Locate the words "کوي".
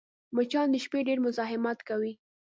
1.89-2.13